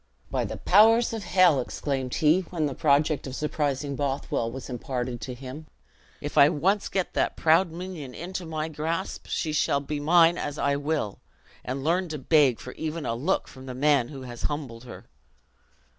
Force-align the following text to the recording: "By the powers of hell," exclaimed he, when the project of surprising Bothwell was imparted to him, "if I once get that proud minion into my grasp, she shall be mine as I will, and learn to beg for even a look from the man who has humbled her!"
"By 0.31 0.45
the 0.45 0.57
powers 0.57 1.13
of 1.13 1.23
hell," 1.25 1.59
exclaimed 1.59 2.15
he, 2.15 2.39
when 2.49 2.65
the 2.65 2.73
project 2.73 3.27
of 3.27 3.35
surprising 3.35 3.95
Bothwell 3.95 4.49
was 4.51 4.67
imparted 4.67 5.21
to 5.21 5.35
him, 5.35 5.67
"if 6.21 6.39
I 6.39 6.49
once 6.49 6.87
get 6.89 7.13
that 7.13 7.37
proud 7.37 7.69
minion 7.71 8.15
into 8.15 8.43
my 8.47 8.67
grasp, 8.67 9.27
she 9.29 9.53
shall 9.53 9.79
be 9.79 9.99
mine 9.99 10.39
as 10.39 10.57
I 10.57 10.75
will, 10.75 11.19
and 11.63 11.83
learn 11.83 12.09
to 12.09 12.17
beg 12.17 12.59
for 12.59 12.73
even 12.73 13.05
a 13.05 13.13
look 13.13 13.47
from 13.47 13.67
the 13.67 13.75
man 13.75 14.07
who 14.07 14.23
has 14.23 14.41
humbled 14.49 14.85
her!" 14.85 15.05